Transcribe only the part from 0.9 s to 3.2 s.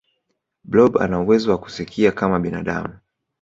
anauwezo wa kusikia kama binadamu